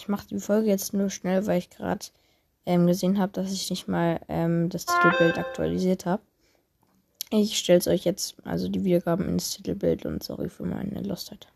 Ich 0.00 0.08
mache 0.08 0.26
die 0.28 0.40
Folge 0.40 0.68
jetzt 0.68 0.94
nur 0.94 1.10
schnell, 1.10 1.46
weil 1.46 1.58
ich 1.58 1.68
gerade 1.68 2.06
ähm, 2.64 2.86
gesehen 2.86 3.18
habe, 3.18 3.32
dass 3.32 3.52
ich 3.52 3.68
nicht 3.68 3.86
mal 3.86 4.18
ähm, 4.28 4.70
das 4.70 4.86
Titelbild 4.86 5.36
aktualisiert 5.36 6.06
habe. 6.06 6.22
Ich 7.28 7.58
stelle 7.58 7.80
es 7.80 7.86
euch 7.86 8.06
jetzt, 8.06 8.36
also 8.44 8.70
die 8.70 8.82
Wiedergaben 8.82 9.28
ins 9.28 9.50
Titelbild 9.50 10.06
und 10.06 10.22
sorry 10.22 10.48
für 10.48 10.64
meine 10.64 11.02
Lostheit. 11.02 11.48